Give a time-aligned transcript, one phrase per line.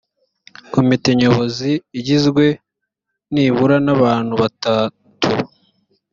[0.73, 2.45] komite nyobozi igizwe
[3.33, 5.01] nibura n’abantu batatu